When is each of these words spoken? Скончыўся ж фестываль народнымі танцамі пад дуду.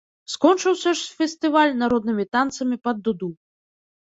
Скончыўся 0.35 0.93
ж 1.01 1.19
фестываль 1.19 1.73
народнымі 1.81 2.25
танцамі 2.37 2.75
пад 2.89 2.95
дуду. 3.09 3.29